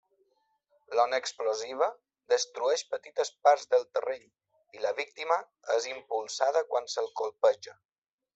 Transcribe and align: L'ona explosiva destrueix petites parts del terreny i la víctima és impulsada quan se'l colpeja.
L'ona 0.99 1.17
explosiva 1.23 1.89
destrueix 2.33 2.83
petites 2.93 3.31
parts 3.49 3.67
del 3.75 3.85
terreny 3.99 4.25
i 4.79 4.83
la 4.87 4.95
víctima 5.01 5.39
és 5.77 5.89
impulsada 5.93 6.65
quan 6.73 6.91
se'l 6.97 7.13
colpeja. 7.23 7.79